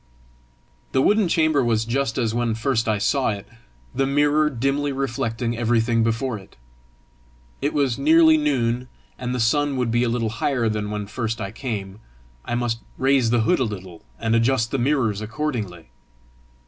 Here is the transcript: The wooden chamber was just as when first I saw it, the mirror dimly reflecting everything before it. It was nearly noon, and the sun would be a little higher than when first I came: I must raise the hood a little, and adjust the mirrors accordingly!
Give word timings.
The 0.93 1.01
wooden 1.03 1.27
chamber 1.27 1.63
was 1.63 1.85
just 1.85 2.17
as 2.17 2.33
when 2.33 2.55
first 2.55 2.89
I 2.89 2.97
saw 2.97 3.29
it, 3.29 3.47
the 3.93 4.07
mirror 4.07 4.49
dimly 4.49 4.91
reflecting 4.91 5.55
everything 5.55 6.01
before 6.01 6.39
it. 6.39 6.57
It 7.61 7.71
was 7.71 7.99
nearly 7.99 8.35
noon, 8.35 8.87
and 9.19 9.35
the 9.35 9.39
sun 9.39 9.77
would 9.77 9.91
be 9.91 10.01
a 10.03 10.09
little 10.09 10.29
higher 10.29 10.67
than 10.69 10.89
when 10.89 11.05
first 11.05 11.39
I 11.39 11.51
came: 11.51 11.99
I 12.43 12.55
must 12.55 12.79
raise 12.97 13.29
the 13.29 13.41
hood 13.41 13.59
a 13.59 13.63
little, 13.63 14.03
and 14.19 14.33
adjust 14.35 14.71
the 14.71 14.79
mirrors 14.79 15.21
accordingly! 15.21 15.91